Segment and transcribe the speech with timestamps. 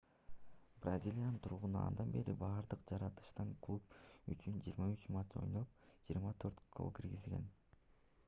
[0.83, 3.93] бразилиянын тургуну андан бери бардык жарыштарда клуб
[4.35, 5.77] үчүн 53 матч ойноп
[6.15, 7.45] 24 гол киргизген